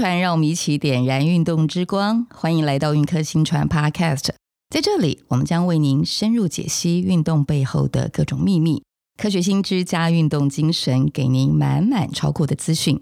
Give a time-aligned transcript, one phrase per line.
[0.00, 2.26] 传，让我们一起点燃运动之光。
[2.30, 4.30] 欢迎来到运科新传 Podcast，
[4.70, 8.82] 在这里，我们将为您深入解析运动背后的各种秘密，
[9.18, 12.98] 科学新知加运动精神，给您满满超酷的资讯。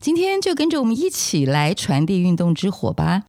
[0.00, 3.24] 今天就跟着我们一起来传递运动之火吧。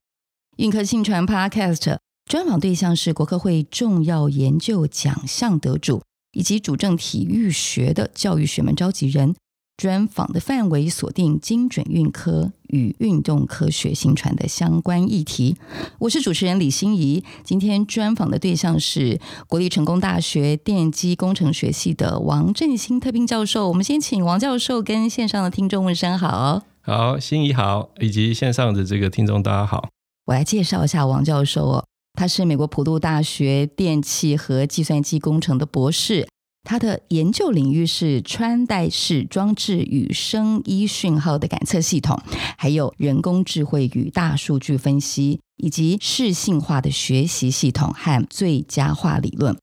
[0.58, 1.98] 运科新传 Podcast
[2.30, 6.04] 专访对象是国科会重要研究奖项得主，
[6.34, 9.34] 以及主政体育学的教育学门召集人。
[9.78, 15.56] 专访的范围锁定精准运科与运动科学新传的相关议题。
[16.00, 17.24] 我是主持人李欣怡。
[17.44, 23.70] 今天专访的对象是国立成功大学电机工程学系的王振兴特聘教授。
[23.70, 26.64] 我们先请王教授跟线上的听众问声好。
[26.82, 29.90] 好，欣怡好，以及线上的这个听众大家好。
[30.26, 36.28] 我来介绍一下王教授哦，他是美国普渡大学电气和计算机工程的博士。
[36.68, 42.22] 他的研究领域是穿戴式装置与声医讯号的感测系统，
[42.58, 49.58] 还有人工智慧与大数据分析，以及适性化的学习系统和最佳化理论。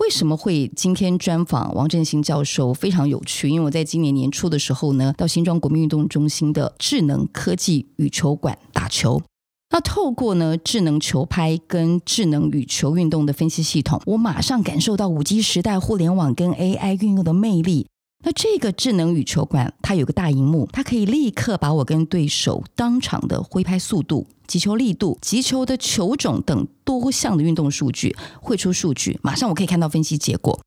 [0.00, 2.72] 为什么会今天专访王振兴教授？
[2.72, 9.20] 非常有趣，因为我在今年年初的时候呢，到新庄国民运动中心的智能科技羽球馆打球。
[9.70, 17.86] 那透过呢智能球拍跟智能羽球运动的分析系统，我马上感受到五 G 时代互联网跟 AI 运用的魅力。
[18.24, 30.58] 那这个智能羽球馆它有个大荧幕，它可以立刻把我跟对手当场的挥拍速度、击球力度、击球的球种等多项的运动数据汇出数据，马上我可以看到分析结果。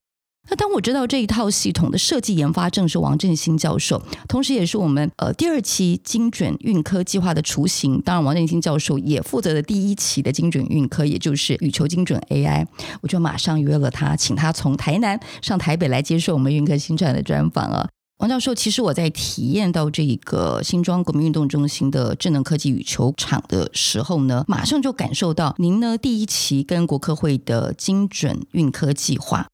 [0.50, 8.02] 那当我知道这一套系统的设计研发正是王振兴教授，同时也是我们呃第二期精准运科计划的雏形。
[8.02, 12.66] 当然，王振兴教授也负责了第一期的精准运科，也就是羽球精准 AI。
[13.01, 17.88] 我就马上约了他，请他从台南上台北来接受我们运科新传的专访啊。
[18.18, 29.47] 王教授，其实我在体验到这个新庄国民运动中心的智能科技羽球场的时候呢，马上就感受到您呢第一期跟国科会的精准运科计划。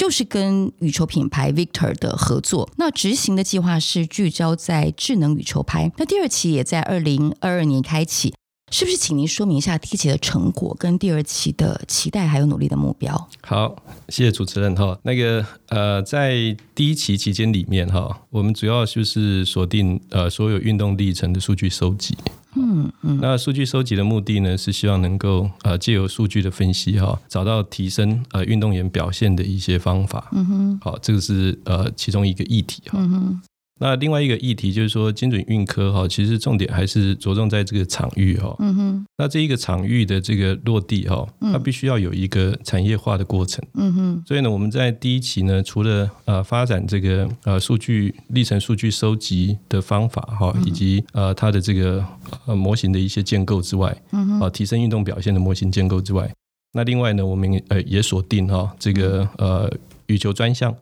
[0.00, 5.92] 就是跟羽球品牌 Victor 的合作，那执行的计划是聚焦在智能羽球拍。
[5.98, 8.32] 那第二期也在二零二二年开启，
[8.72, 8.96] 是不是？
[8.96, 13.28] 请您说明一下第一期的成果跟第二期的期待还有努力的目标。
[13.42, 13.76] 好，
[14.08, 14.98] 谢谢主持人哈。
[15.02, 22.16] 那个呃，在第一期期间里面哈，我们主要就是锁定呃所有运动历程的数据收集。
[22.56, 30.28] 嗯嗯，那数据收集的目的呢，是希望能够呃借由数据的分析哈，找到提升呃运动员表现的一些方法。
[30.32, 32.98] 嗯哼，好，这个是呃其中一个议题哈。
[32.98, 33.40] 嗯哼。
[33.82, 38.54] 那另外一个议题就是说，精准运科哈，其实重点还是着重在这个场域哈。
[38.58, 39.06] 嗯哼。
[39.16, 43.64] 那这一个场域的这个落地哈，它必须要有一个产业化的过程。
[43.74, 44.22] 嗯哼。
[44.26, 52.04] 所以呢，我们在第一期呢，除了呃发展这个呃数据历程数据收集的方法哈，以及呃它的这个
[52.44, 54.40] 呃模型的一些建构之外，嗯哼。
[54.40, 56.30] 啊，提升运动表现的模型建构之外，
[56.74, 59.72] 那另外呢，我们呃也锁定哈这个呃。
[60.10, 60.72] 羽球专项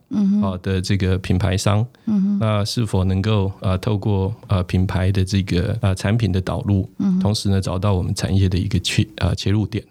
[0.41, 9.83] 啊的这个品牌商，嗯，那是否能够啊透过啊品牌的这个啊产品的导入，嗯，同时呢找到我们产业的一个切啊切入点，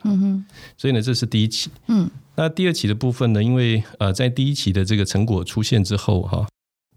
[0.76, 6.44] 所以呢这是第一期，嗯，那第二期的部分呢，因为呃在第一期的这个成果出现之后哈。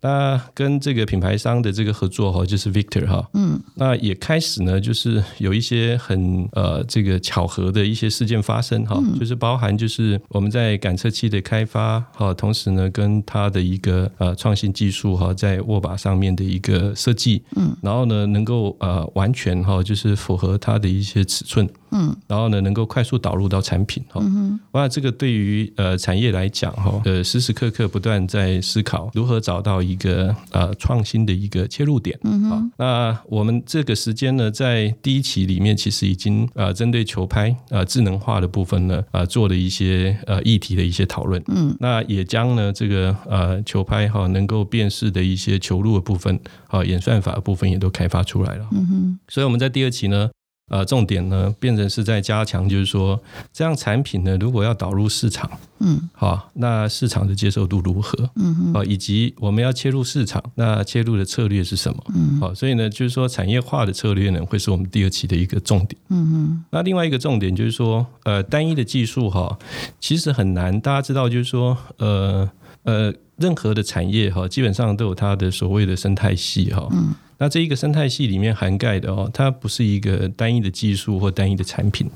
[0.02, 50.32] 那跟这个品牌商的这个合作哈，就是 Victor 哈，嗯，那也开始呢，就是有一些很呃这个巧合的一些事件发生哈，就是包含就是我们在感测器的开发哈，同时呢跟它的一个呃创新技术哈，在握把上面的一个设计，嗯，然后呢能够呃完全哈就是符合它的一些尺寸，嗯，然后呢能够快速导入到产品哈，嗯，哇，这个对于呃产业来讲哈，呃时时刻刻不断在思考如何找到一一个呃创新的一个切入点，嗯哼，那我们这个时间呢，在第一期里面其实已经呃针对球拍呃智能化的部分呢，呃做了一些呃议题的一些讨论，嗯，那也将呢这个呃球拍哈能够辨识的一些球路的部分，啊演算法的部分也都开发出来了，嗯哼，所以我们在第二期呢。
[50.72, 53.22] 呃，重点呢，变成是在加强，就是说，
[53.52, 58.18] 这样产品呢，如果要导入市场，嗯，好，那市场的接受度如何？
[58.38, 62.02] 嗯哼，啊，以及我们要切入市场，那切入的策略是什么？
[62.16, 66.02] 嗯，好，所以呢，就是说，产业化的策略呢，会是我们第二期的一个重点。
[66.08, 69.60] 嗯哼，那另外一个重点就是说，呃，单一的技术哈，
[70.00, 70.80] 其实很难。
[70.80, 72.50] 大家知道，就是说，呃
[72.84, 76.88] 呃，任何的产业哈，基本上都有它的所谓的生态系哈。
[76.94, 77.14] 嗯。
[77.42, 82.08] 那这一个生态系里面涵盖的哦，它不是一个单一的技术或单一的产品，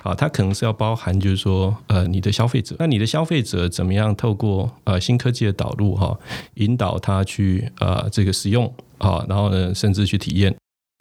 [0.00, 6.16] 好，它可能是要包含，就是说，呃，你的消费者，那你的消费者怎么样透过呃新科技的导入哈，
[6.54, 10.54] 引导他去呃这个使用啊，然后呢，甚至去体验。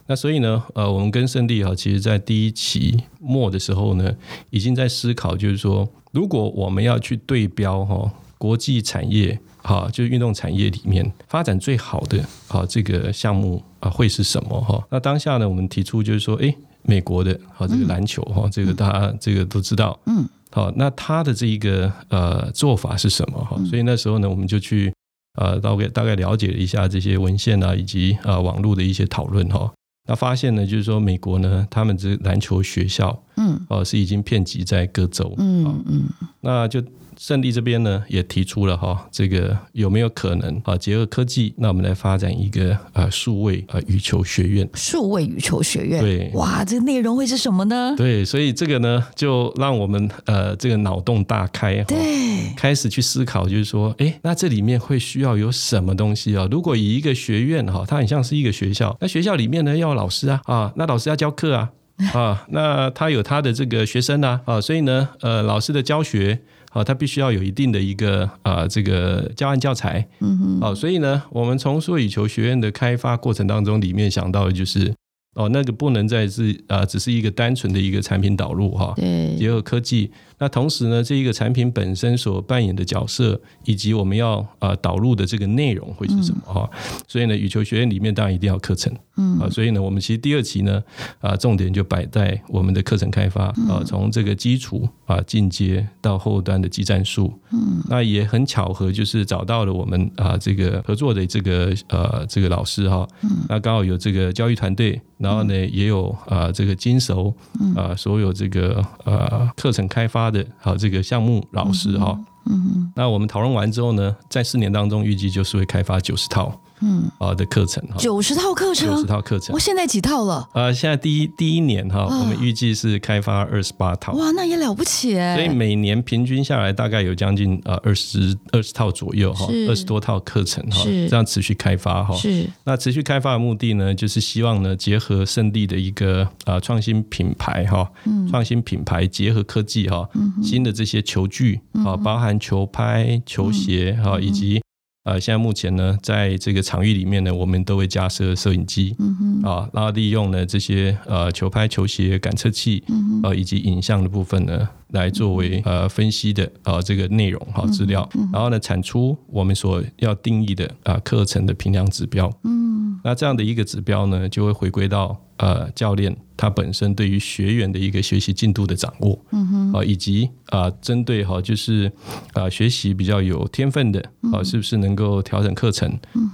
[0.08, 4.12] 那所以呢，呃，我们跟胜利哈，其实在第一期末的时候呢，
[4.50, 14.84] 已经在思考，就是说，如果我们要去对标哈国际产业哈，就是运动产业里面发展最好的啊这个项目啊会是什么哈？
[14.92, 23.58] 那当下呢，我们提出就是说，哎，美国的哈这个篮球哈，这个大家这个都知道，嗯，好，那他的这一个呃做法是什么哈？
[23.70, 24.94] 所以那时候呢，我们就去。
[25.40, 29.72] 呃，大概大概了解了一下这些文献啊，以及呃网络的一些讨论哈，
[30.08, 36.06] 那发现呢，就是说美国呢，他们这篮球学校，嗯，哦、呃，是已经遍及在各州，嗯嗯，
[36.42, 36.84] 那就。
[37.20, 44.70] 胜利这边呢也提出了哈，这个有没有可能啊结合科技，那我们来发展一个呃数位呃羽球学院？
[44.76, 47.96] 数位羽球学院，对，哇，这个内容会是什么呢？
[47.98, 56.48] 对，所以这个呢就让我们呃这个脑洞大开，对，开始去思考，就是说，哎，那这里面会需要有什么东西啊？
[56.52, 61.72] 如果以一个学院哈，它很像是一个学校，那学校里面呢要有老师啊啊，那老师要教课啊
[62.14, 66.40] 啊，那他有他的这个学生啊啊，所以呢呃老师的教学。
[66.74, 74.94] 啊，他必须要有一定的一个啊、呃，这个教案教材，嗯哼，啊，所以呢，我们从数位羽球学院的开发过程当中，里面想到的就是。
[75.34, 80.12] 哦，那个不能再是啊、呃，只是一个单纯的一个产品导入哈，对，结合科技。
[80.40, 86.70] 那同时呢，这一个产品本身所扮演的角色，以及我们要啊、呃、导入的这个内容会是什么哈？
[86.72, 89.40] 嗯、所以呢，羽球学院里面当然一定要课程，嗯。
[89.40, 90.84] 啊，所以呢，我们其实第二期呢
[91.20, 105.02] 啊，重点就摆在我们的课程开发啊，从这个基础啊进阶到后端的技战术，嗯，那也很巧合，就是找到了我们啊这个合作的这个呃这个老师哈，嗯，那刚好有这个教育团队。
[105.18, 107.34] 然后呢，也有啊，这个经手
[107.76, 112.18] 啊，所有这个呃课程开发的，好这个项目老师哈。
[112.46, 116.60] 嗯，那我们讨论完之后呢，在四年当中预计就是会开发九十套。
[116.82, 120.48] 嗯啊的课程哈，九十套课程，九十套课程，我现在几套了？
[120.54, 124.14] 呃，现在第一第一年哈，我们预计是开发二十八套。
[124.14, 125.36] 哇，那也了不起哎！
[125.36, 132.16] 所以每年平均下来大概有将近呃二十二十套左右哈，二十多套课程哈，这样持续开发哈。
[132.16, 132.48] 是。
[132.64, 137.90] 那持续开发的目的呢，就是希望呢结合圣地的一个呃创新品牌哈，
[138.30, 140.08] 创新品牌结合科技哈，
[140.44, 144.62] 新的这些球具啊，包含球拍、球鞋哈，以及。
[145.08, 165.18] 呃，现在目前呢，在这个场域里面呢，我们都会加设摄影机，嗯哼，啊，然后利用呢这些呃球拍、球鞋感测器，嗯哼，呃以及影像的部分呢，来作为呃分析的呃这个内容哈资料，然后呢产出我们所要定义的啊、呃、课程的评量指标，嗯，那这样的一个指标呢，就会回归到。
[165.38, 171.92] 呃，教练他本身对于学员的一个学习进度的掌握，嗯哼，啊，以及啊，针对哈，就是
[172.34, 174.04] 啊，学习比较有天分的
[174.34, 175.88] 啊，是不是能够调整课程，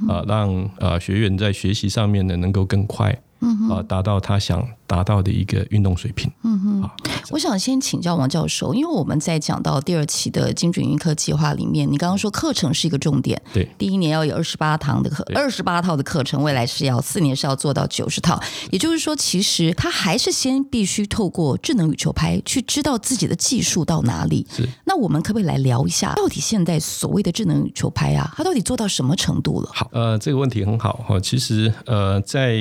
[0.07, 3.21] 啊，让啊学员在学习上面呢能够更快。
[3.73, 6.31] 嗯啊，达到他想达到的一个运动水平。
[6.43, 6.95] 嗯哼，啊，
[7.31, 13.41] 我想先请教王教授，因为我们在讲到第二期的精准运科计划里面，你刚刚说课程是一个重点。
[13.53, 18.39] 对，第一年要有二十八堂的课，二十八套的课程，未来是要四年是要做到九十套。
[18.71, 24.45] 也就是说，其实他还是先必须透过智能羽球拍去知道自己的技术到哪里。
[24.51, 24.67] 是。
[24.85, 29.69] 那我们可不可以来聊一下，到底现在所谓的智能羽球拍啊，它到底做到什么程度了？
[29.73, 31.19] 好，呃，这个问题很好哈。
[31.19, 32.55] 其实，呃，在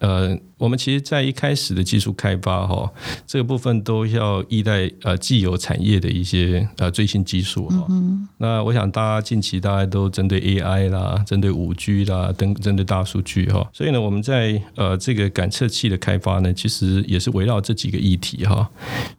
[0.00, 2.88] 呃，我们其实，在一开始的技术开发哈，
[3.26, 7.84] 这个部分都要依赖呃既有产业的一些呃最新技术哈。
[7.90, 13.68] 嗯、那我想大家近期大家都针对 AI 啦，针对五 G 啦，等针对大数据哈。
[13.72, 18.70] 所以呢，我们在呃这个感测器的开发呢，其实也是围绕这几个议题哈。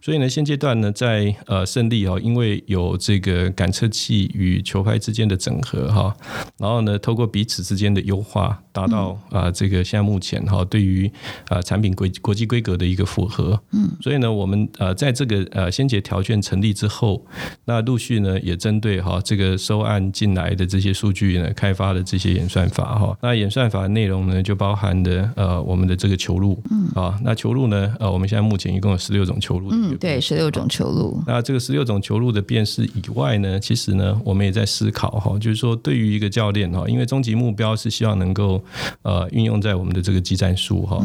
[0.02, 6.16] 所以呢，现阶段呢，在呃胜利哈，因为有这个感测器与球拍之间的整合哈，
[6.58, 10.64] 然后呢，透过彼此之间的优化，达到啊、呃、这个现在目前哈。
[10.64, 11.12] 对于
[11.50, 17.26] 啊产品规国际规格的一个符合，嗯，所以呢，我们呃在这个呃先决条件成立之后，
[17.66, 31.22] 那陆续呢也针对哈这个收案进来的这些数据呢，开发了这些演算法哈，那演算法的内容呢就包含的呃我们的这个球路，嗯啊，那球路呢呃我们现在目前一共有十六种球路，嗯，对，十六种球路。
[31.26, 38.64] 那这个十六种球路的辨识以外呢，其实呢我们也在思考哈，就是说对于一个教练哈，因为终极目标是希望能够
[39.02, 40.74] 呃运用在我们的这个技战术。
[40.84, 40.98] 哈，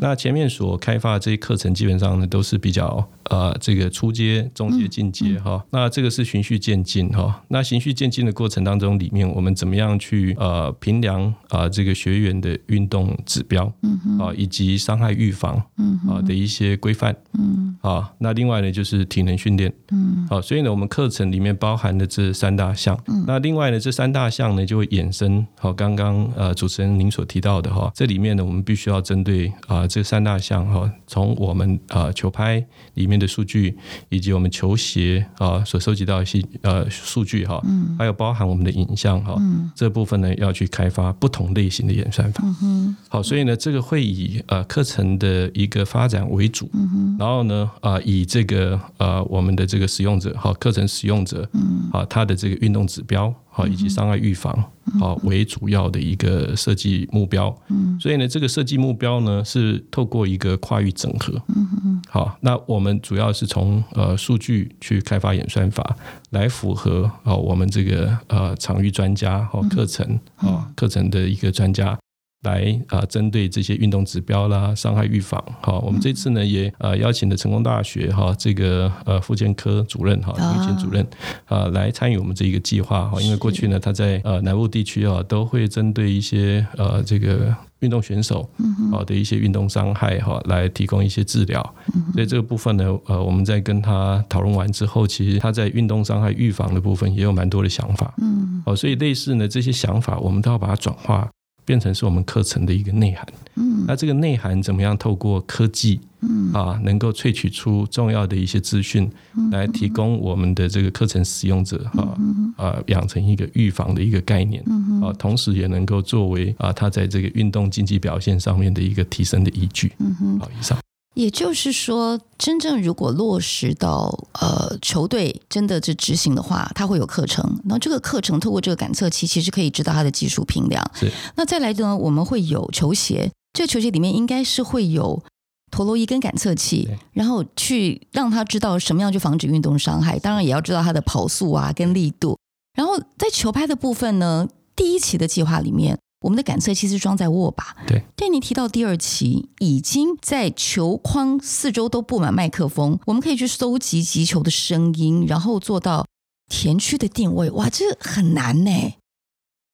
[0.00, 5.64] 那前面所开发的这些课程基本上呢都是比较呃这个初阶、中阶、进阶哈。
[5.70, 7.42] 那这个是循序渐进哈。
[7.48, 17.76] 那循序渐进的过程当中，里面我们怎么样去呃评量啊这个学员的运动指标，嗯啊以及伤害预防嗯啊的一些规范，嗯。
[17.80, 18.12] 啊。
[18.18, 20.26] 那另外呢就是体能训练，嗯。
[20.28, 29.04] 好，所以呢我们课程里面包含的这三大项，那另外呢这三大项呢就会衍生好刚刚呃主持人您所提到的哈，这里面呢我们必须要。
[29.04, 33.76] 针对啊、呃、这三大项哈，从我们啊、呃、球拍里面的数据，
[34.08, 53.34] 以及我们球鞋啊、呃、所收集到一些呃数据哈，嗯，还有包含我们的影像哈，嗯，这部分呢要去开发不同类型的演算法，嗯哼，好，所以呢这个会以呃课程的一个发展为主，嗯哼，然后呢啊、呃、以这个呃我们的这个使用者哈课程使用者，嗯，啊他的这个运动指标。
[53.56, 54.52] 好，以及伤害预防，
[54.98, 57.54] 好为主要的一个设计目标。
[57.68, 61.40] 嗯，所以呢，这个设计目标呢是透过一个跨域整合。
[61.48, 62.02] 嗯嗯。
[62.08, 65.96] 好，那我们主要是从呃数据去开发演算法，
[66.30, 71.98] 来符合啊我们这个呃场域专家和课程啊课程的一个专家。
[72.44, 81.04] 来啊，针对这些运动指标啦，伤害预防，好，我们这次呢也呃邀请了成功大学哈这个呃复健科主任哈刘琴主任
[81.46, 88.48] 啊来参与我们这一个计划哈，因为过去呢他在呃南部地区啊都会针对一些呃这个运动选手
[88.90, 91.74] 好的一些运动伤害哈来提供一些治疗，
[92.12, 101.28] 所以这个部分呢呃我们在跟他讨论完之后，其实他在运动伤害预防的部分也有蛮多的想法，嗯，哦，所以类似呢这些想法我们都要把它转化。
[101.64, 103.26] 变成是我们课程的一个内涵。
[103.56, 109.10] 嗯，那这个内涵怎么样透过科技，嗯啊，能够萃取出重要的一些资讯，
[109.52, 112.18] 来提供我们的这个课程使用者啊
[112.56, 114.62] 啊养成一个预防的一个概念，
[115.02, 119.92] 啊，同时也能够作为啊他在这个运动竞技表现上面的一个提升的依据。
[119.98, 120.76] 嗯哼，好，以上。
[121.14, 127.44] 也就是说，真正如果落实到呃球队真的是执行的话，它会有课程。
[127.64, 130.84] 然后这个课程透过这个感测器，其实可以知道它的技术评量。
[130.92, 131.10] 是。
[131.36, 135.22] 那再来呢，我们会有球鞋，这个球鞋里面应该是会有
[135.70, 140.18] 陀螺仪跟感测器，然后去让他知道什么样去防止运动伤害。
[140.18, 142.36] 当然也要知道他的跑速啊跟力度。
[142.76, 145.96] 然后在球拍的部分呢，第一期的计划里面。
[146.24, 148.02] 我们的感测器是装在握把，对。
[148.16, 156.06] 但你提到第二期，已经在球框四周都布满麦克风，我们可以去搜集击球的声音，然后做到
[156.48, 157.50] 田区的定位。
[157.50, 158.70] 哇，这很难呢。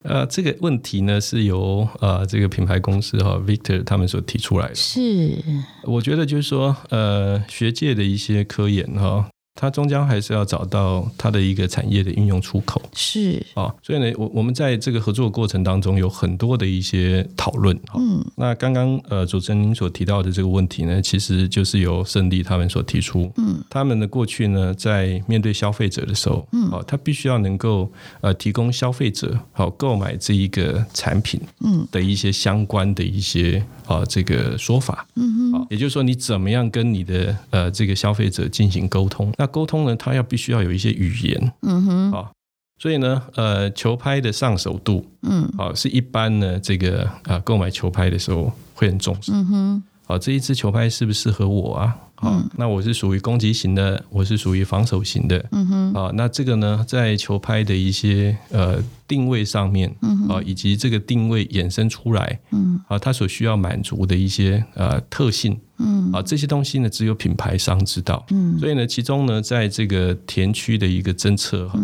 [0.02, 4.74] 呃，这个问题呢是由呃这个品牌公司哈 Victor 他们所提出来的。
[4.74, 5.38] 是，
[5.84, 9.28] 我觉得就是说，呃，学界的一些科研哈。
[9.54, 13.44] 它终将还是要找到它的一个产业的应用出口，是。
[13.54, 17.78] 啊，所以呢，我我们在这个合作过程当中有很多的一些讨论。
[17.94, 23.30] 嗯，那刚刚呃主持人您所提到的这个问题呢，其实就是由胜利他们所提出。
[23.36, 27.90] 嗯，他们的过去呢，在面对消费者的时候，嗯，哦他必须要能够
[28.20, 31.86] 呃提供消费者好购买这一个产品，嗯。
[31.90, 35.06] 的一些相关的一些啊这个说法。
[35.16, 39.32] 嗯嗯哼，也就是说，你怎么样跟你的呃这个消费者进行沟通？
[39.36, 42.30] 那沟通呢，它要必须要有一些语言，嗯哼，啊，
[42.78, 51.96] 所以呢，呃，球拍的上手度，嗯，啊，是一般呢，这个啊，购买球拍的时候会很重视，嗯哼，啊，这一支球拍适不适合我啊？
[52.16, 55.42] 好，那我是属于攻击型的，我是属于防守型的。
[55.52, 55.94] 嗯哼。
[55.94, 59.88] 啊，那这个呢，在球拍的一些呃定位上面，
[60.28, 68.26] 啊，以及这个定位衍生出来，嗯，啊，它所需要满足的一些呃特性，嗯，啊，这些东西呢，只有品牌商知道。
[68.30, 68.58] 嗯。
[68.58, 71.78] 所以呢，其中呢，在这个田区的一个政策，哈，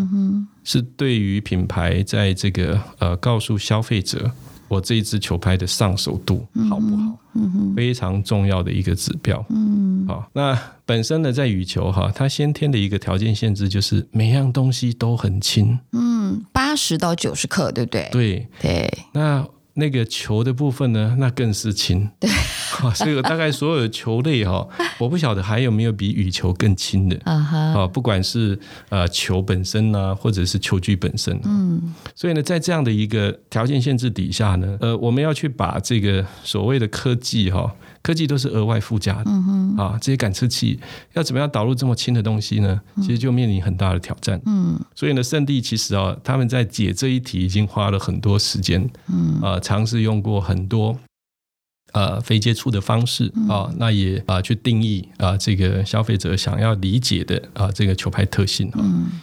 [0.64, 4.30] 是对于品牌在这个呃告诉消费者。
[4.68, 7.18] 我这一支球拍的上手度好不好？
[7.38, 9.44] 嗯哼，非常重要的一个指标。
[9.50, 15.78] 嗯，好，那本身呢，在羽球哈，它先天的一个条件限制就是每样东西都很轻。
[15.92, 18.08] 嗯，八十到九十克，对不对？
[18.10, 18.90] 对对。
[19.12, 19.46] 那
[19.76, 22.10] 那个球的部分呢，那更是轻。
[22.18, 22.28] 对。
[22.94, 24.66] 所以我大概所有的球类哈，
[25.00, 28.58] 我不晓得还有没有比羽球更轻的啊哈啊，不管是
[28.90, 31.40] 呃球本身呢，或者是球具本身。
[31.44, 39.24] 嗯，所以呢，在这样的一个条件限制底下呢，呃，我们要去把这个所谓的科技哈，科技都是额外附加的。
[39.28, 40.78] 嗯哼，啊，这些感测器
[41.14, 42.78] 要怎么样导入这么轻的东西呢？
[43.00, 44.38] 其实就面临很大的挑战。
[44.44, 48.86] 嗯，所以呢，圣地其实啊，他们在解这一题已经花了很多时间。
[49.10, 50.96] 嗯，啊，尝试用过很多。
[51.92, 58.80] 呃，非接触的方式啊，那也啊去定义啊这个消费者想要理解的啊这个球拍特性啊。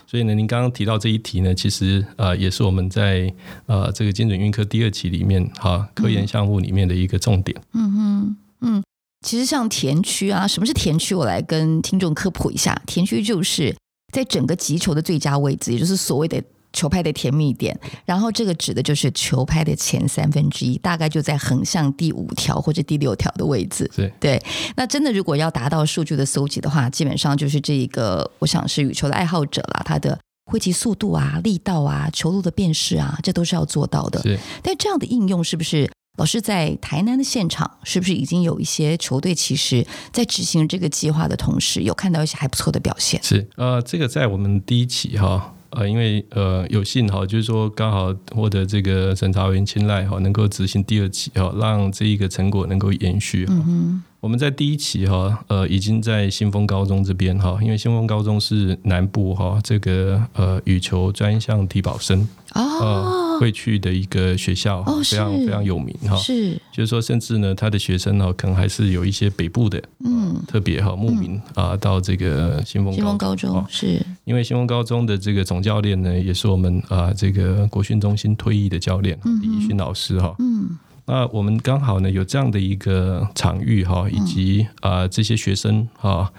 [0.07, 3.31] 所以呢，您刚刚提到这一题呢，其实呃也是我们在
[3.67, 7.55] 呃这个精准运科第二期里面哈科研项目里面的一个重点。
[7.73, 8.83] 嗯嗯嗯，
[9.21, 11.13] 其实像田区啊，什么是田区？
[11.13, 13.75] 我来跟听众科普一下，田区就是
[14.11, 16.41] 在整个击球的最佳位置，也就是所谓的。
[16.73, 23.89] 球拍的甜蜜点，然后这个指的就是球拍的前三分之一，大概就在横向第五条或者第六条的位置。
[23.95, 24.43] 对对，
[24.75, 34.21] 那真的如果要达到数据的搜集的话，基本上就是这一个，我想是羽球的爱好者啦，他的挥击速度啊、力道啊、球路的辨识啊，这都是要做到的。
[34.23, 43.21] 是，但这样的应用是不是老师在台南的现场，是不是已经有一些球队其实在执行这个计划的同时，有看到一些还不错的表现？
[43.23, 45.52] 是，呃，这个在我们第一期哈。
[45.75, 53.45] 呃，因为呃有幸哈，就是说刚好获得这个审查员青睐哈，能够执行第二期哈，让这一个成果能够延续。
[53.49, 62.25] 嗯，我们在第一期哈，呃，已经在新丰高中这边哈，因为新丰高中是南部哈这个呃羽球专项体保生。
[62.53, 66.15] 哦，会去的一个学校，非常非常有名哈。
[66.15, 80.33] 是，就是说，甚至呢，他的学生呢，可能还是有一些北部的，嗯，特别哈慕名啊，到这个新丰新丰高中，是因为新丰高中的这个总教练呢，也是我们啊这个国训中心退役的教练李义勋老师哈。
[80.39, 80.79] 嗯。
[81.05, 86.31] 那我们刚好呢有这样的一个场域哈，以及啊、呃、这些学生哈，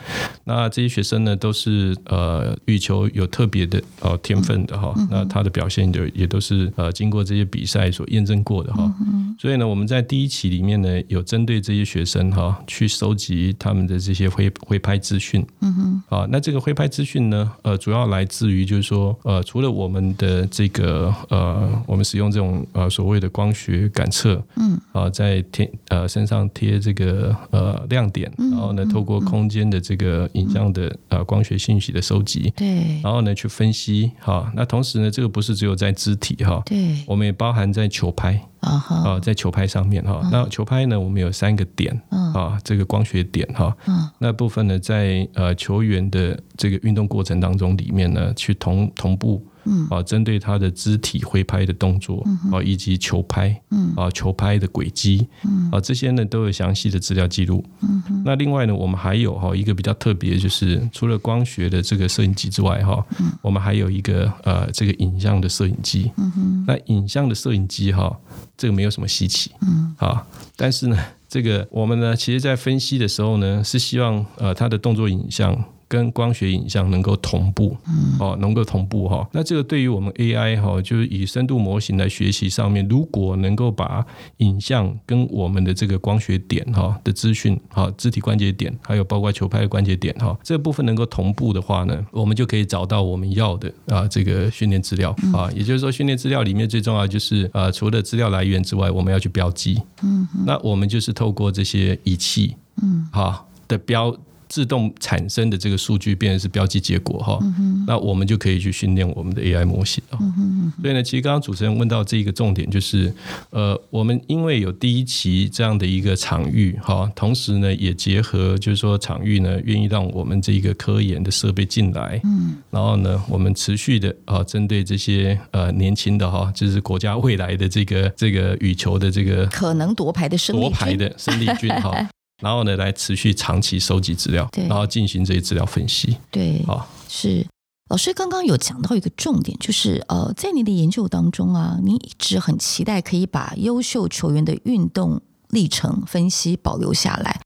[0.44, 8.90] 那这些学生呢都是呃羽球有特别的呃天分的哈，那他的表现就也都是呃经过这些比赛所验证过的哈，
[9.38, 24.42] 所以呢我们在第一期里面呢有针对这些学生哈去收集他们的这些挥挥拍资讯，嗯哼，啊那这个挥拍资讯呢呃主要来自于就是说呃除了我们的这个呃我们使用这种呃所谓的光学感测。
[24.56, 34.52] 嗯，啊，在贴呃身上贴这个呃亮点，然后呢，透过空间的这个影像的呃光学信息的收集，对，然后呢去分析哈。
[34.54, 40.26] 那同时呢，这个不是只有在肢体哈，对，我们也包含在球拍啊，在球拍上面哈。
[40.30, 43.76] 那球拍呢，我们有三个点啊，这个光学点哈，
[44.18, 49.44] 那部分呢，在呃球员的这个运动过程当中里面呢，去同同步。
[49.64, 52.21] 嗯啊，针对他的肢体挥拍的动作
[52.52, 57.65] 啊，嗯、以及球拍，嗯啊，球拍的轨迹，嗯啊，这些呢都有详细的资料记录。
[57.80, 66.10] 嗯哼那另外呢，我们还有哈一个比较特别，就是除了光学的这个摄影机之外，哈，嗯，我们还有一个呃这个影像的摄影机。
[66.17, 66.65] 嗯哼。
[66.67, 68.15] 那影像的摄影机哈，
[68.56, 69.50] 这个没有什么稀奇。
[69.60, 69.95] 嗯。
[69.99, 75.65] 啊，但是呢，这个我们呢，其实在分析的时候呢，是希望呃它的动作影像。
[75.95, 77.76] 跟光学影像能够同步，
[78.19, 79.25] 哦，能够同步哈。
[79.30, 84.04] 那这个对于我们 AI 哈，就是以深度模型来学习上面，如果能够把
[84.39, 95.49] 影像跟我们的这个光学点哈的资讯，哈，肢体关节点，还有包括球拍的关节点哈，这部分能够同步的话呢，我们就可以找到我们要的啊这个训练资料啊。
[95.54, 99.80] 也就是说，训练资料里面最重要就是呃，除了资料来源之外，我们要去标记。
[100.02, 104.13] 嗯，那我们就是透过这些仪器，嗯，哈的标。
[104.54, 110.00] 自动产生的这个数据变成是标记结果哈，嗯、那我们就可以去训练我们的 AI 模型。
[110.21, 113.12] 嗯、所以呢，其实刚刚主持人问到这一个重点就是，
[113.50, 132.08] 呃，我们因为有第一期这样的一个场域哈，同时呢也结合就是说场域呢愿意让我们这一个科研的设备进来，嗯，然后呢我们持续的啊针对这些呃年轻的哈，就是国家未来的这个这个羽球的这个可能夺牌的生力军夺牌的生力军哈。
[132.42, 136.16] 然后呢，来持续长期收集资料，对然后进行这些资料分析。
[136.30, 137.47] 对，啊好，是
[137.88, 145.20] 老师刚刚有讲到一个重点，就是呃，在你的研究当中啊，你一直很期待可以把优秀球员的运动
[145.50, 147.40] 历程分析保留下来。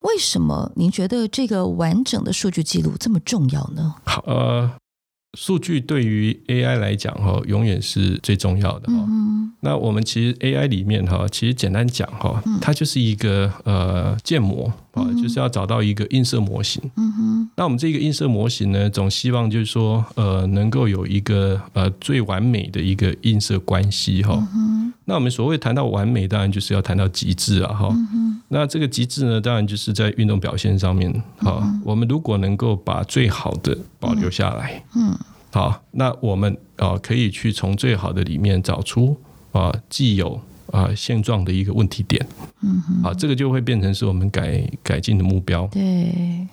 [0.00, 3.94] 为什么您觉得这个完整的数据记录这么重要呢？
[4.04, 4.70] 好，呃。
[5.34, 9.06] 数据对于 AI 来讲哈，永远是最重要的哈。
[9.08, 16.82] 嗯、那我们其实 AI 里面哈，其实简单讲哈，它就是一个呃建模啊，嗯、就是要找到一个映射模型。
[16.96, 17.50] 嗯哼。
[17.56, 24.42] 那我们这个映射模型呢，总希望就是说呃，能够有一个呃最完美的一个映射关系哈。
[25.04, 27.96] 那我们所谓谈到完美，当然就是要谈到极致啊哈。
[28.52, 31.60] 那这个极致呢，当然就是在运动表现上面哈。
[31.62, 35.16] 嗯、我们如果能够把最好的保留下来，嗯。
[35.52, 39.16] 好，那我们啊可以去从最好的里面找出
[39.50, 42.24] 啊既有啊现状的一个问题点，
[42.60, 45.66] 嗯哼，好，这个就会变成是我们改改进的目标。
[45.72, 46.46] 对，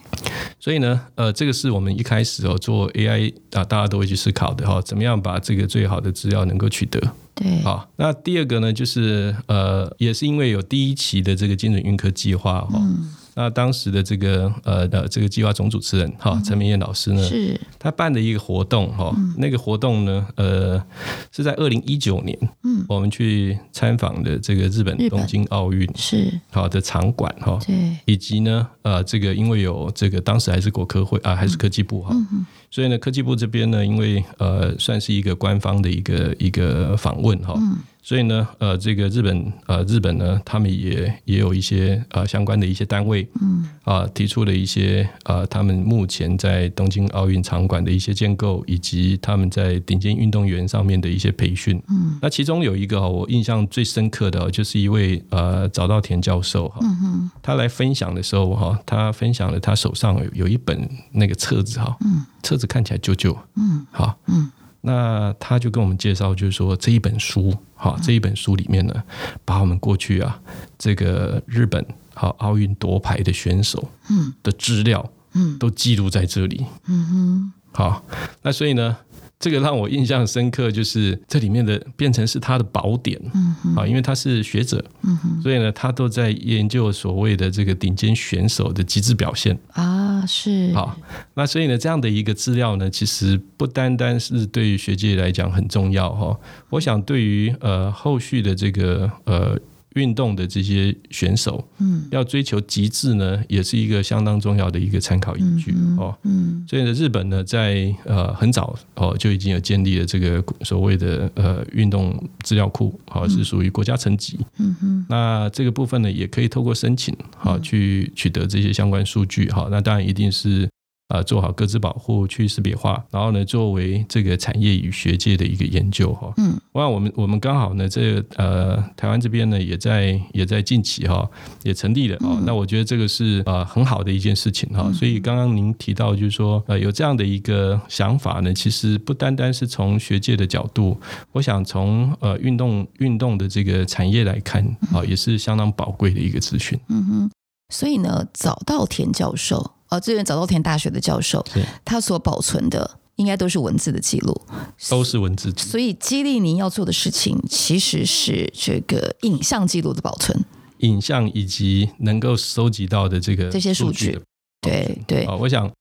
[0.59, 6.99] 所以呢，呃，这个是我们一开始哦做 AI 啊，大家都会去思考的哈，怎么样把这个最好的资料能够取得？
[7.37, 12.79] 对，好，那第二个呢，就是呃，也是因为有第一期的这个精准运科计划哈。
[12.81, 17.61] 嗯那当时的这个呃的这个计划总主持人哈陈明燕老师呢，是。
[17.77, 20.83] 他办的一个活动哈，嗯、那个活动呢呃
[21.31, 26.33] 是在二零一九年，嗯，我们去参访的这个日本东京奥运是。
[26.49, 37.53] 好的场馆哈，对，以及呢呃这个因为有这个当时还是国科会啊还是科技部哈，嗯、所以呢，科技部这边呢，因为呃，算是一个官方的一个一个访问哈。
[37.55, 64.49] 嗯所以呢，呃，这个日本，呃，日本呢，他们也也有一些呃相关的一些单位，嗯，啊、呃，提出了一些呃，他们目前在东京奥运场馆的一些建构，以及他们在顶尖运动员上面的一些培训，嗯，那其中有一个我印象最深刻的，就是一位呃早稻田教授哈，嗯哼，他来分享的时候哈，他分享了他手上有有一本那个册子哈，嗯，册子看起来旧旧，嗯，好，嗯。
[64.79, 69.03] 那他就跟我们介绍，就是说这一本书，哈，这一本书里面呢，
[69.45, 70.41] 把我们过去啊，
[70.77, 78.03] 这个日本好奥运夺牌的选手，嗯，的资料，嗯，都记录在这里，嗯哼，好，
[78.41, 78.97] 那所以呢。
[79.39, 89.57] 这个让我印象深刻，就是这里面的变成是他的宝典，嗯哼，啊，因为他是学者，嗯哼，所以呢，他都在研究所谓的这个顶尖选手的极致表现。
[89.73, 90.97] 啊，是，好，
[91.35, 99.59] 那所以呢，这样的一个资料呢，其实不单单是对于学界来讲很重要哈，我想对于呃后续的这个呃。
[99.95, 106.15] 运动的这些选手，嗯，要追求极致呢，也是一个相当重要的一个参考依据哦。
[106.23, 114.37] 嗯，所以呢，日本呢，在呃很早哦就已经有建立了这个所谓的呃运动资料库，好，是属于国家层级。
[114.57, 119.49] 嗯哼，那这个部分呢，也可以透过申请好去取得这些相关数据。
[119.51, 120.69] 好，那当然一定是。
[121.07, 126.33] 啊，做好各自保护，去识别化，然后呢，作为这个产业与学界的一个研究哈。
[126.35, 131.29] 嗯，我想我们我们刚好呢，这个呃台湾这边呢，也在也在近期哈，
[131.63, 132.35] 也成立了啊。
[132.37, 134.83] 嗯、那我觉得这个是呃很好的一件事情哈。
[134.85, 140.99] 嗯、所以刚刚您提到就是说呃有这样的一个想法呢，其实不单单是从学界的角度，
[141.31, 146.77] 我想从呃运动运动的这个产业来看啊，也是相当宝贵的一个资讯。
[146.89, 147.31] 嗯哼，
[147.69, 149.76] 所以呢，找到田教授。
[149.89, 154.41] 哦，志愿早稻田大学的教授，是他所保存的应该都是文字的记录，
[154.89, 155.51] 都是文字。
[155.57, 160.43] 所以激励您要做的事情，其实是这个影像记录的保存，
[160.79, 164.19] 影像以及能够收集到的这个这些数据。
[164.61, 165.71] 对对啊，我想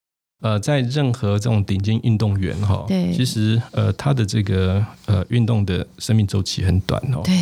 [0.43, 7.23] 呃，在任何这种顶尖运动员哈，对，其实呃，他的这个呃运动的生命周期很短哦。
[7.25, 7.35] 对。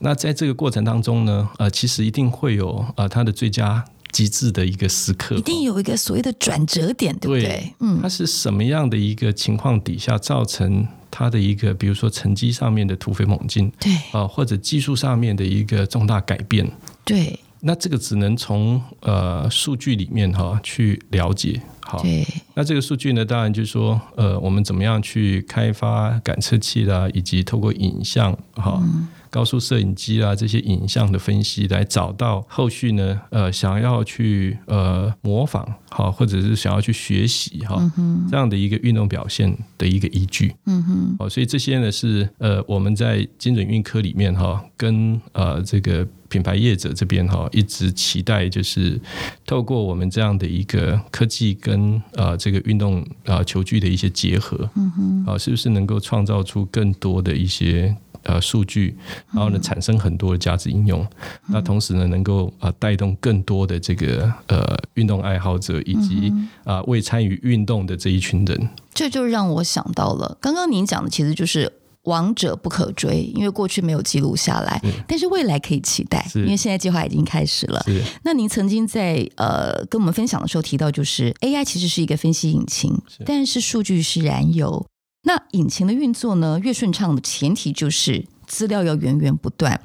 [0.00, 3.84] 那在这个过程当中呢，呃，其实一定会有呃他的最佳。
[4.12, 7.42] 极致的一个时刻，一定有一个所谓的转折点，对不对？
[7.42, 16.70] 对，嗯，它是什么样的一个情况底下造成它的一个，比如说成绩上面的突飞猛进，对啊，或者技术上面的一个重大改变，
[17.04, 17.38] 对。
[17.62, 22.26] 那这个只能从呃数据里面哈去了解，好，对。
[22.54, 28.80] 那这个数据呢，当然就是说，呃，我们怎么样去开发感测器啦，以及透过影像，哈。
[28.82, 40.54] 嗯高速摄影机啊，这些影像的分析，来找到后续呢，呃，想要去呃模仿好，或者是想要去学习哈，嗯、这样的一个运动表现的一个依据。
[40.66, 49.00] 嗯哼，哦，所以这些呢是呃我们在精准运科里面哈，跟呃这个品牌业者这边哈，一直期待就是
[49.46, 57.96] 透过我们这样的一个科技跟呃这个运动啊球具的一些结合，嗯哼，啊，是不是能够创造出更多的一些。
[58.22, 58.96] 呃，数据，
[59.32, 61.00] 然后呢，产生很多的价值应用。
[61.02, 66.30] 嗯、那同时呢，能够啊带动更多的这个呃运动爱好者，以及
[66.64, 68.68] 啊、呃、未参与运动的这一群人。
[68.92, 77.82] 这就让我想到了，刚刚您讲的其实就是王者不可追，因为过去没有记录下来，是但是未来可以期待，因为现在计划已经开始了。
[78.22, 84.86] 那您曾经在呃跟我们分享的时候提到，就是 AI 其实是一个分析引擎，是但是数据是燃油。
[85.22, 89.80] 那引擎的运作呢，越顺畅的前提就是资料要源源不断。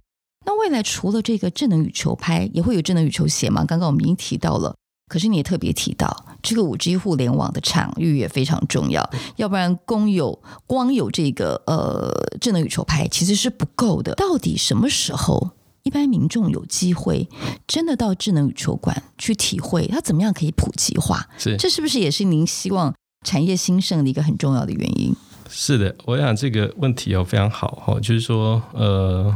[0.46, 3.66] 那未来除了这个智能羽球拍，也会有智能羽球鞋吗？
[3.66, 4.76] 刚刚我们已经提到了，
[5.08, 14.14] 可是你也特别提到这个五 G 互联网的场域也非常重要，要不然光有光有这个呃智能羽球拍其实是不够的。
[14.14, 15.50] 到底什么时候
[15.82, 17.28] 一般民众有机会
[17.68, 21.28] 真的到智能羽球馆去体会它怎么样可以普及化？
[21.38, 22.94] 是，这是不是也是您希望
[23.26, 25.16] 产业兴盛的一个很重要的原因？
[25.58, 29.34] 是的，我想这个问题哦非常好哈，就是说呃，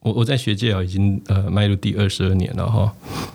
[0.00, 2.90] 我我在学界啊已经呃迈入第二十二年了哈，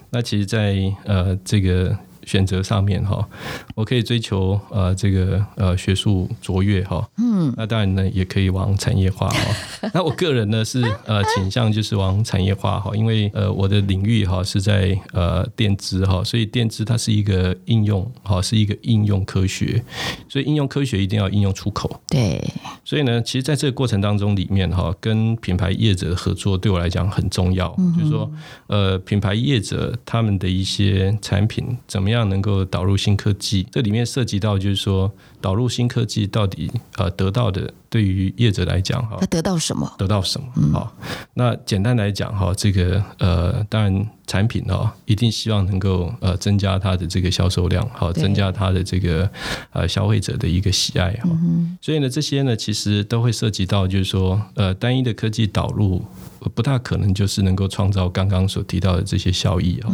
[0.10, 0.76] 那其实，在
[1.06, 1.96] 呃这个。
[2.28, 3.26] 选择上面哈，
[3.74, 9.90] 我可以追求呃这个呃学术卓越哈，嗯，那当然呢也可以往产业化哈。
[9.96, 19.82] 那我个人呢是呃倾向就是往产业化哈，因为呃我的领域哈是在呃电资哈，所以电资它是一个应用哈，是一个应用科学，
[20.28, 21.98] 所以应用科学一定要应用出口。
[22.10, 22.44] 对，
[22.84, 28.30] 所以呢，其实在这个过程当中里面哈，跟品牌业者的合作对我来讲很重要，嗯、就是说
[28.68, 32.17] 呃品牌业者他们的一些产品怎么样。
[32.18, 33.68] 样能够导入新科技？
[33.72, 39.92] 这里面涉及到就是说，导入新科技到底呃得到的，对于业者来讲哈，他得到什么？
[39.98, 40.48] 得到什么？
[40.74, 49.30] 好、嗯，那简单来讲哈，这个呃，当然产品哦，一定希望能够呃增加它的这个销售量，好，增加它的这个
[49.72, 51.30] 呃消费者的一个喜爱哈。
[51.32, 56.04] 嗯、所以呢，这些呢，其实都会涉及到就是说，呃，单一的科技导入。
[56.50, 59.92] 不大可能就是能够创造刚刚所提到的这些效益哈，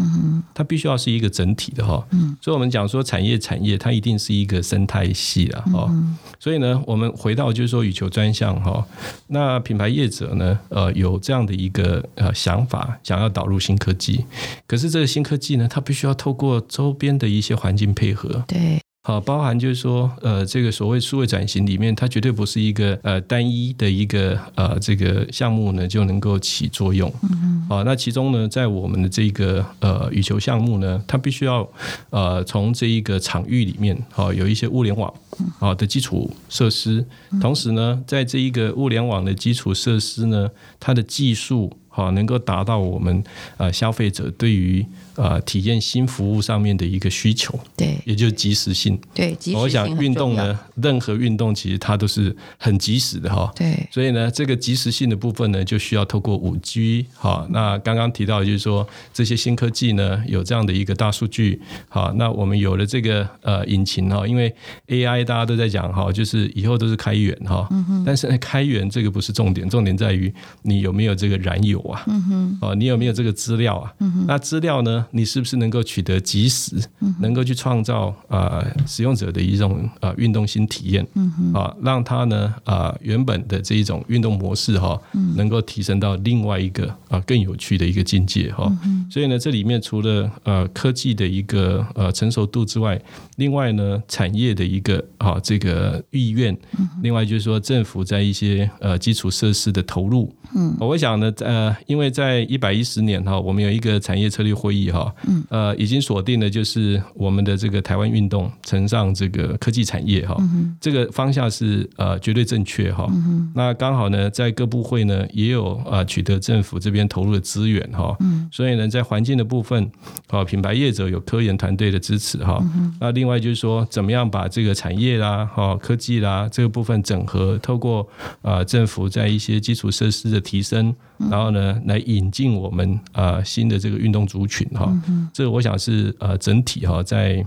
[0.53, 2.05] 它必须要是一个整体的哈，
[2.41, 5.91] 所以我们讲说产业产业它一定是一个生态系啊哈，
[6.39, 8.85] 所以呢，我们回到就是说羽球专项哈，
[9.27, 14.25] 那品牌业者呢，呃，有这样的一个呃想法，想要导入新科技，
[14.67, 18.79] 可是这个新科技呢，它必须要透过周边的一些环境配合，对。
[19.05, 27.13] 好，包含就是说，呃，这个所谓数位转型里面，它绝对不是一个呃单一的一个呃这个项目呢就能够起作用。
[27.21, 27.65] 嗯嗯。
[27.67, 31.69] 好，那其中呢，在我们的这个呃羽球项目呢，它必须要
[32.11, 35.13] 呃从这一个场域里面，好有一些物联网
[35.59, 37.05] 啊的基础设施，
[37.41, 43.21] 同时呢，在这一个物联网的基础设施呢，它的技术好能够达到我们
[43.57, 44.85] 呃消费者对于。
[45.15, 48.99] 呃，体验新服务上面的一个需求，对，也就是即时性。
[49.13, 53.51] 对，即时性我想运动呢，任何运动其实它都是很及时的哈。
[53.55, 57.47] 对，所以呢，这个及时性的部分呢，就需要透过五 G 哈。
[57.51, 61.61] 那刚刚提到就是说，这些新科技呢，有这样的一个大数据。
[61.89, 64.51] 好，那我们有了这个呃引擎哈，因为
[64.87, 67.67] AI 大家都在讲哈，就是以后都是开源哈。
[67.69, 68.03] 嗯哼。
[68.03, 72.03] 但是呢，开源这个不是重点，重点在于你有没有这个燃油啊。
[72.07, 72.57] 嗯哼。
[72.61, 73.93] 哦，你有没有这个资料啊？
[73.99, 74.25] 嗯哼。
[74.27, 75.02] 那资料呢？
[75.11, 76.75] 你是不是能够取得及时，
[77.19, 81.05] 能够去创造啊、呃、使用者的一种啊、呃、运动新体验，
[81.53, 84.99] 啊让他呢啊、呃、原本的这一种运动模式哈，
[85.35, 88.71] 能够提升到另外一个啊更有趣的一个境界哈。
[89.09, 92.99] 所以呢，这里面除了呃科技的一个呃成熟度之外，
[93.37, 96.55] 另外呢产业的一个啊这个意愿，
[97.01, 105.13] 另外就是说政府在一些呃基础设施的投入，嗯，我想呢呃因为在一百一十年哈，我们有一个产业策略会议哈。
[105.49, 113.07] 呃，已经锁定了，就是我们的这个台湾运动乘上这个科技产业哈，嗯、这个方向是呃绝对正确哈。
[113.09, 119.89] 嗯、那刚好呢，在各部会呢也有呃取得政府这边投入的资源哈，嗯、所以呢，在环境的部分，
[120.27, 122.59] 啊，品牌业者有科研团队的支持哈。
[122.75, 128.07] 嗯、那另外就是说，怎么样把这个产业啦、哈科技啦这个部分整合，透过
[128.41, 130.93] 啊政府在一些基础设施的提升，
[131.29, 134.82] 然后呢来引进我们啊新的这个运动族群哈。
[134.87, 137.45] 嗯这个我想是呃整体哈在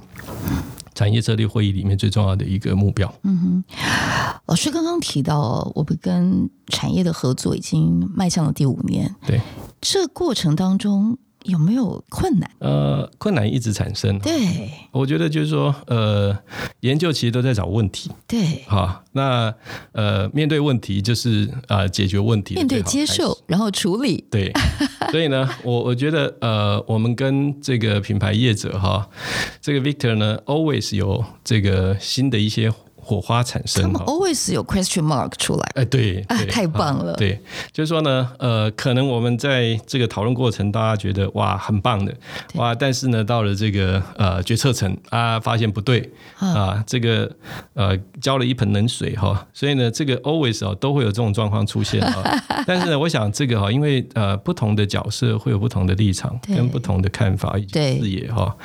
[0.94, 3.12] 产业策略会议里面最重要的一个目标。
[3.22, 3.64] 嗯哼，
[4.46, 9.14] 老师刚刚提到，我们跟产业的合作已经迈向了第五年。
[9.26, 9.40] 对，
[9.80, 11.18] 这过程当中。
[11.46, 12.50] 有没有困难？
[12.58, 14.18] 呃，困难一直产生。
[14.18, 16.36] 对，我觉得就是说，呃，
[16.80, 18.10] 研究其实都在找问题。
[18.26, 19.54] 对，好，那
[19.92, 24.24] 呃，面对问题就是啊、呃，解决问题，面对接受，然后处理。
[24.30, 24.52] 对，
[25.10, 29.08] 所以呢，我我觉得呃，我们跟这个品牌业者哈，
[29.60, 32.72] 这个 Victor 呢，always 有这个新的一些。
[33.06, 35.70] 火花产生，他们 always 有 question mark 出来。
[35.76, 37.14] 哎，对，啊，太棒了。
[37.14, 37.40] 对，
[37.72, 42.12] 就是说呢，呃，可能我们在这个讨论过程，大家觉得哇，很棒的，
[42.54, 47.30] 哇，但是呢，到了这个呃决策层啊，发现不对啊，这个
[47.74, 52.42] 呃浇了一盆冷水哈，所以呢，这个 always 啊都会有这种状况出现啊。
[52.66, 58.56] 但是呢，我想这个哈，因为呃不同的角色会有不同的立场跟不同的看法以及视野哈。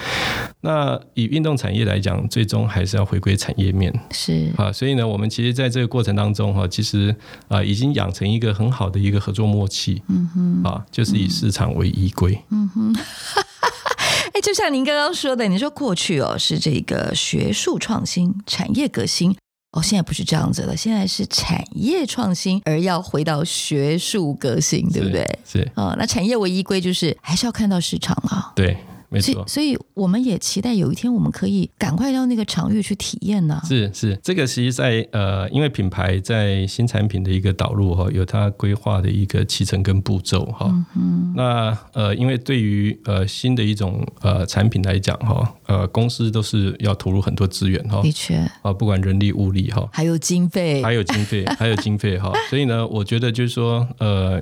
[0.62, 3.92] 那以运动产业来讲，最终还是要回归产业面。
[4.12, 7.16] 是啊，所以呢，我们其实在这个过程当中哈，其实
[7.48, 10.02] 啊，已经养成一个很好的一个合作默契。
[10.08, 12.38] 嗯哼，啊，就是以市场为依归。
[12.50, 12.96] 嗯哼，
[14.34, 19.36] 哎，就像您刚刚说的，你说过去哦是这个学术创新、产业革新，
[19.72, 25.40] 哦，现在不是这样子了，现在是产业创新，而要回到学术革新，对不对？
[25.46, 28.52] 是啊，那产业为依归，就是还是要看到市场啊。
[28.56, 28.78] 对。
[29.12, 33.68] 没错，所以，我们也期待有一天我们可以赶快到那个场域去体验呢、啊。
[33.68, 40.66] 是是，这个其实在呃，因为品牌在新产品的一个导入哈，有它规划的一个期程跟步骤哈。
[40.70, 41.34] 嗯哼。
[41.36, 48.02] 那呃，因为对于呃新的一种呃产品来讲哈，呃公司都是要投入很多资源哈。
[48.02, 48.38] 的确。
[48.62, 52.32] 啊，不管人力物力哈，还有经费，还有经费，还有经费哈。
[52.50, 54.42] 所以呢，我觉得就是说呃。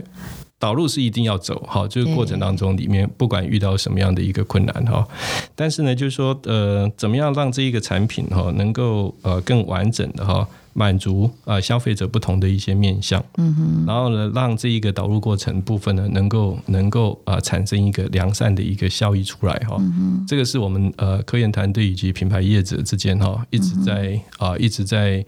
[0.60, 5.08] 导入是一定要走，好，这个过程当中里面不管遇到什么样的一个困难哈，
[5.56, 10.48] 但是呢，就是说呃，怎么样让这一个产品哈能够呃更完整的哈。
[10.74, 19.82] 满足啊消费者不同的一些面向，嗯哼，然后呢，让这一个导入过程部分呢，能够能够啊产生一个良善的一个效益出来哈，
[20.26, 25.26] 这个是我们呃科研团队以及品牌业者之间哈一直在啊一直在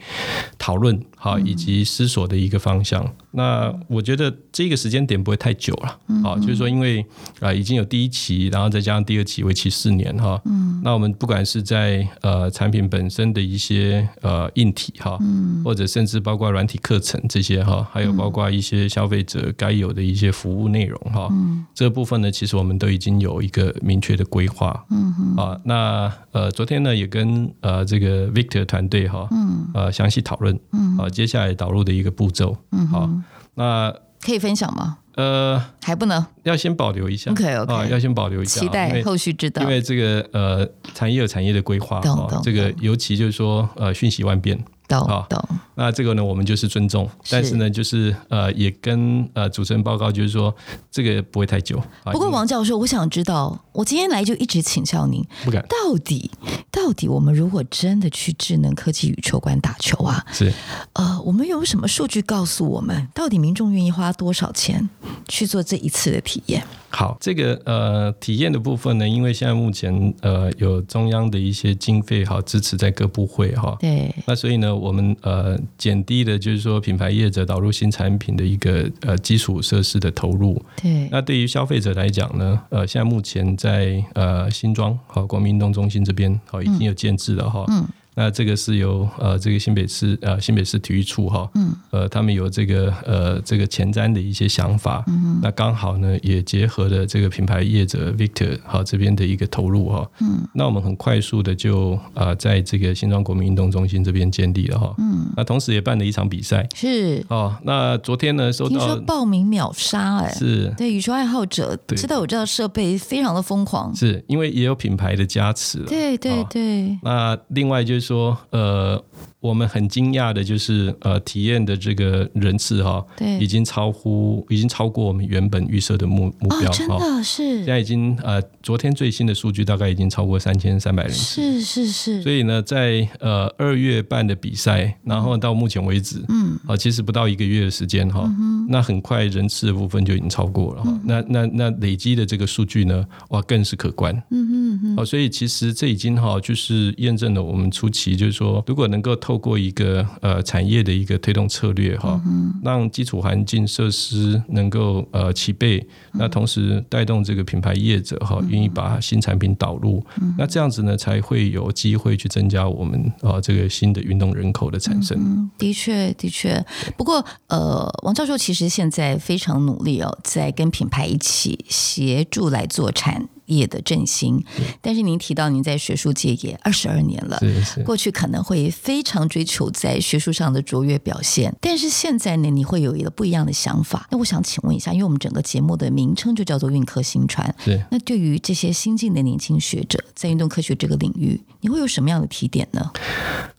[0.57, 3.07] 讨论哈以及思索的一个方向。
[3.33, 5.87] 那我觉得这个时间点不会太久了，
[6.27, 7.05] 啊，就是说因为
[7.39, 33.09] 啊已经有第一期，然后再加上第二期，为期四年哈，嗯，那我们不管是在呃产品本身的一些呃硬体哈，嗯，或者甚至包括软体课程这些哈，还有包括一些消费者该有的一些服务内容哈，嗯，这个部分呢，其实我们都已经有一个明确的规划，嗯，啊，那呃昨天呢也跟呃这个 Victor 团队哈，嗯，呃详细讨论，嗯，啊接下来导入的一个步骤，嗯，好。
[33.55, 34.97] 那可以分享吗？
[35.15, 37.31] 呃，还不能，要先保留一下。
[37.31, 39.61] OK OK，啊，要先保留一下，期待后续知道。
[39.61, 44.57] 因为这个呃，产业有产业的规划，啊，这个尤其就是说呃，瞬息万变。
[44.99, 45.27] 好，
[45.75, 50.53] 那这个呢，我们就是尊重，但是呢，就是呃，也跟呃主持人报告，就是说
[50.91, 51.81] 这个不会太久。
[52.11, 56.29] 不过王教授，我想知道，我今天来就一直请教您，不敢，到底
[56.69, 60.51] 到底我们如果真的去智能科技羽球馆打球啊，是。
[60.93, 64.89] 呃，我们有什么数据告诉我们，到底民众愿意花多少钱
[65.31, 66.61] 去做这一次的体验？
[66.89, 87.79] 好，这个呃体验的部分呢，因为现在目前呃有中央的一些经费好支持在各部会哈，对，那所以呢，我们呃减低的就是说品牌业者导入新产品的一个呃基础设施的投入，对，那对于消费者来讲呢，呃现在目前在呃新庄好国民运动中心这边好已经有建制了哈，嗯。
[87.79, 107.25] 嗯那这个是由呃这个新北市呃新北市体育处哈，嗯，呃他们有这个呃这个前瞻的一些想法，嗯，那刚好呢也结合了这个品牌业者 Victor 好这边的一个投入哈，嗯，那我们很快速的就啊在这个新庄国民运动中心这边建立了哈，嗯，那同时也办了一场比赛，是。
[107.29, 110.73] 哦，那昨天呢收到听说报名秒杀哎，是。
[110.77, 118.00] 对羽球爱好者知道我知道设备非常的疯狂，是因为也有品牌的加持，对对对，那另外就是。
[118.01, 119.01] 说呃。
[119.39, 127.57] 我们很惊讶的就是，呃，体验的这个人次哈，对，已经超乎，已经超过我们原本预设的目目标，哦，真的是。
[127.57, 131.11] 现在已经呃，昨天最新的数据大概已经超过三千三百人。
[131.11, 132.21] 次，是是是。
[132.21, 144.95] 所以呢，在呃二月半的比赛，然后到目前为止，嗯，啊，其实不到一个月的时间哈，嗯，那很快人次的部分就已经超过了哈，嗯，那那那累积的这个数据呢，哇，更是可观，嗯嗯嗯。
[144.97, 152.19] 哦，所以其实这已经哈，就是验证了我们初期就是说，如果能够透过一个呃产业的一个推动策略哈，
[152.63, 160.03] 让基础环境设施能够呃齐备，那同时带动这个品牌业者哈愿意把新产品导入，
[160.37, 165.49] 那这样子呢才会有机会去增加我们啊这个新的运动人口的产生。
[165.57, 166.63] 的确的确，
[166.97, 174.43] 不过呃王教授其实现在非常努力哦，在跟品牌一起协助来做产业的振兴，
[174.81, 177.39] 但是您提到您在学术界也二十二年了，
[177.85, 184.07] 过去可能会非常追求在学术上的卓越表现，但是现在呢，你会有一个不一样的想法。
[184.11, 192.91] 那我想请问一下，因为我们整个节目的名称就叫做“运科新传”，对，那对于这些新进的年轻学者，在运动科学这个领域，你会有什么样的提点呢？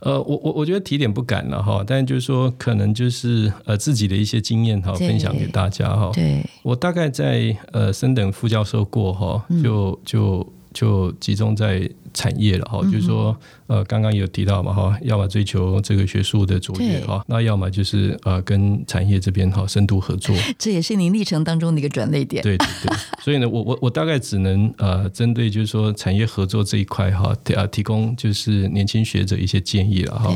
[0.00, 6.11] 呃，我我我觉得提点不敢了哈，但是就是说，可能就是呃自己的一些经验哈，分享给大家哈。
[6.12, 13.37] 对，我大概在呃升等副教授过哈，就就就集中在产业了哈，就是说。
[13.68, 22.42] 呃，刚刚有提到嘛哈，要么追求这个学术的卓越哈，那要么就是呃跟产业这边哈深度合作， 这也是您历程当中的一个转捩点。
[22.42, 22.94] 对对对，
[23.25, 30.35] 所以呢，我我我大概只能呃针对就是说产业合作这一块哈，啊提供就是年轻学者一些建议了哈。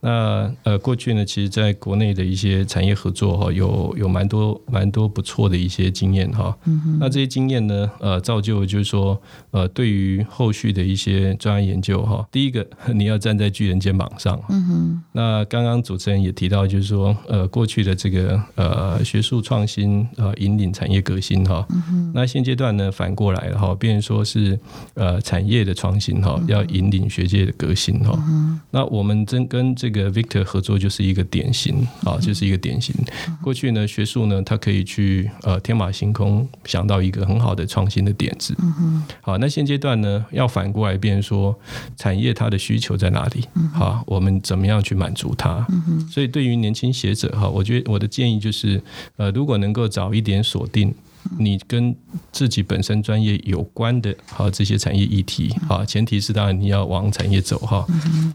[0.00, 6.56] 那呃过去呢，其实在国内的一些产业合作哈，有有蛮多蛮多不错的一些经验哈。
[6.64, 6.98] 嗯哼。
[6.98, 9.16] 那这些经验呢，呃造就就是说
[9.52, 12.62] 呃对于后续的一些专业研究哈，第一个。
[12.94, 14.38] 你要站在巨人肩膀上。
[14.48, 15.02] 嗯哼。
[15.12, 21.64] 那刚刚主持人也提到，就是说，呃，过去的这个呃学术创新呃引领产业革新哈。
[21.70, 22.12] 嗯哼。
[22.14, 24.58] 那现阶段呢，反过来了哈，变成说是
[24.94, 28.16] 呃产业的创新哈，要引领学界的革新哈。
[28.28, 28.60] 嗯。
[28.70, 32.94] 那我们真跟这个 Victor 合作，就是一个典型啊，就是一个典型。
[33.42, 38.54] 过去呢，学术呢，它可以去呃天马行空想到一个很好的创新的点子。
[38.58, 39.04] 嗯哼。
[39.20, 41.54] 好，那现阶段呢，要反过来变说
[41.98, 42.62] 产业它的。
[42.62, 43.44] 需求在哪里？
[43.74, 45.66] 好，我们怎么样去满足它？
[46.08, 48.80] 所以对于年轻学者哈，我觉得我的建议就是，
[49.16, 50.94] 呃，如果能够早一点锁定
[51.38, 51.94] 你跟
[52.30, 57.86] 自己本身专业有关的哈这些产业议题哈，前提是当然你要往产业走哈。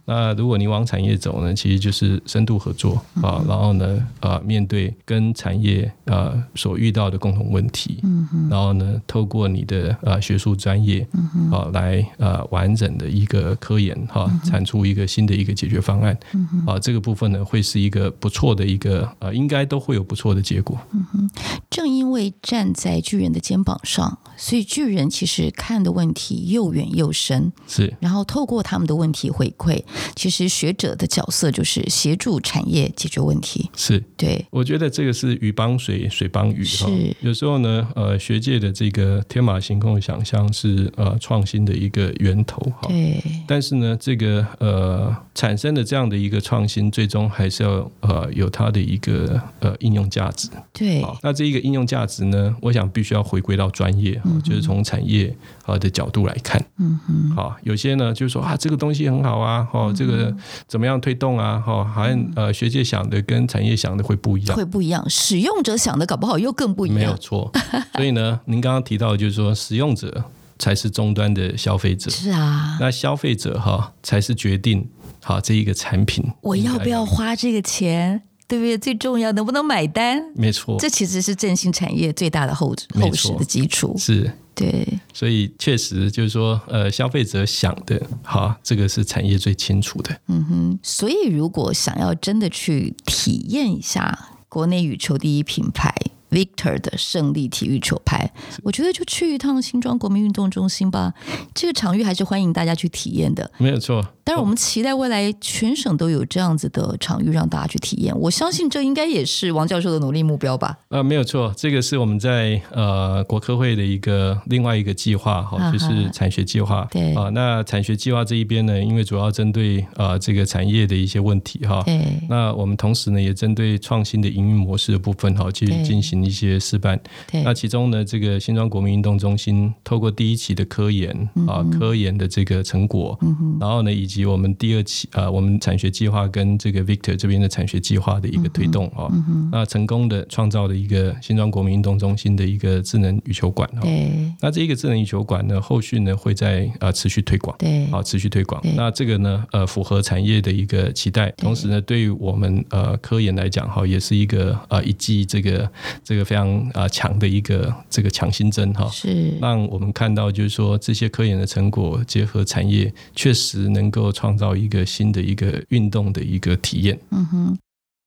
[0.06, 8.02] 那如果你往产业走呢，其实就是深度合作啊，然后呢啊面对跟产业啊所遇到的共同问题，
[8.50, 11.06] 然后呢透过你的啊学术专业
[11.52, 16.18] 啊来啊完整的一个科研哈，产出一个新的一个解决方案
[16.66, 20.80] 啊，这个部分呢会是一个不错的一个呃，应该都会有不错的结果。
[20.92, 21.30] 嗯哼，
[21.70, 27.52] 正因为站在巨人的肩膀上，所以巨人其实看的问题又远又深。
[27.68, 29.84] 是，然后透过他们的问题回馈，
[30.16, 33.70] 其实学者的角色就是协助产业解决问题。
[33.76, 36.64] 是，对，我觉得这个是鱼帮水，水帮鱼。
[36.64, 36.86] 是，
[37.22, 42.62] 有时候呢，呃，学界的这个天马行空的想象是呃创新的一个源头。
[42.82, 43.22] 哈，对。
[43.48, 50.50] 但是呢，这个呃产生的这样的一个创新，最终还是要呃有它的一个呃应用价值。
[50.72, 51.02] 对。
[51.02, 56.64] 好，那这一个应用价值呢，我想必须要回归到专业，嗯、就是从产业啊的角度来看。
[56.78, 57.32] 嗯嗯。
[57.36, 60.36] 好，有些呢就是说啊，这个东西很好啊，哦，这个
[60.68, 61.58] 怎么样推动啊？
[61.60, 65.04] 哈，好像呃学界想的跟产业想的会不一样，会不一样。
[65.10, 66.98] 使用者想的搞不好又更不一样。
[66.98, 67.52] 没有错。
[67.96, 70.24] 所以呢，您刚刚提到的就是说，使用者
[70.60, 72.10] 才是终端的消费者。
[72.10, 72.78] 是啊。
[72.80, 74.88] 那消费者哈才是决定
[75.24, 78.24] 好这一个产品，我要不要花这个钱？
[78.48, 78.78] 对不对？
[78.78, 80.24] 最重要能不能买单？
[80.34, 83.96] 没错，这其实是振兴产业最大的后后实的基础。
[83.98, 84.88] 是，对。
[85.14, 90.18] 所以确实就是说，呃，消费者想的，好，这个是产业最清楚的。
[90.28, 90.80] 嗯哼。
[90.82, 95.94] 所以，如果想要真的去体验一下国内羽球第一品牌
[96.30, 98.30] Victor 的胜利体育球拍，
[98.64, 101.14] 我觉得就去一趟新庄国民运动中心吧。
[101.54, 103.50] 这个场域还是欢迎大家去体验的。
[103.58, 104.06] 没有错。
[104.24, 108.14] 但是我们期待未来全省都有这样子的场域让大家去体验。
[108.20, 110.78] 我相信这应该也是王教授的努力目标吧？
[110.90, 116.86] 呃，没有错，这个是我们在呃国科会的一个另外一个计划哈，就是产学计划。
[116.92, 121.82] 对啊，那产学计划这一边呢，因为主要针对啊这个产业的一些问题哈。
[121.86, 122.02] 对。
[122.28, 127.00] 那我们同时呢，也针对创新的营运模式的部分哈，去进行一些示范。
[127.32, 127.42] 对。
[127.44, 131.16] 那其中呢，这个新庄国民运动中心透过第一期的科研
[131.48, 133.18] 啊，科研的这个成果，
[133.62, 143.70] 然后呢，以及及我们第二期啊，我们产学计划跟这个 Victor 这边的产学计划的一个推动啊，嗯嗯、那成功的创造了一个新庄国民运动中心的一个智能羽球馆。
[143.80, 144.12] 对，
[144.42, 147.56] 那这一个智能羽球馆呢，后续呢会在啊持续推广。
[147.60, 148.60] 对，好，持续推广。
[148.76, 155.70] 那这个呢，呃，符合产业的一个期待，同时呢，对于我们呃科研来讲哈，也是一个呃一剂这个
[156.08, 158.90] 这个非常啊强的一个这个强心针哈。
[158.90, 164.08] 是，让我们看到就是说这些科研的成果结合产业，确实能够。
[164.18, 166.98] 创造一个新的一个运动的一个体验。
[167.12, 167.58] 嗯哼，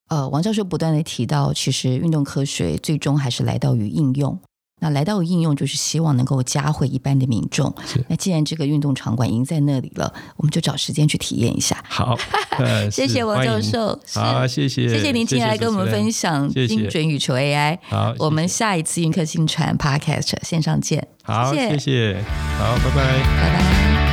[0.09, 4.39] 呃，王教授不断的提到，其实运动科学最终还是来到于应用。
[4.81, 7.73] 那来到应用，就是希望能够加惠一般的民众。
[8.09, 11.77] 那既然这个运动场馆已经在那里了，我们就找时间去体验一下。
[11.89, 12.17] 好，
[12.91, 13.99] 谢谢王教授。
[14.15, 17.79] 好，谢谢，谢谢您今天来跟我们分享精准羽球 AI。
[17.89, 21.07] 好，我们下一次运客新传 Podcast 线上见。
[21.23, 22.25] 好，谢谢，
[22.59, 24.10] 好，拜拜，拜拜。